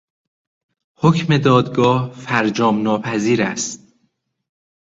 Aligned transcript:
حکم 0.95 1.37
دادگاه 1.37 2.11
فرجام 2.11 2.81
ناپذیر 2.81 3.41
است. 3.43 3.93